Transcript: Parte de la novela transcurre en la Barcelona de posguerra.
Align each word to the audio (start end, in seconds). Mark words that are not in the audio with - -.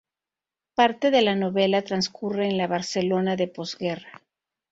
Parte 0.73 1.11
de 1.11 1.21
la 1.21 1.35
novela 1.35 1.83
transcurre 1.83 2.47
en 2.49 2.57
la 2.57 2.65
Barcelona 2.65 3.35
de 3.35 3.47
posguerra. 3.47 4.23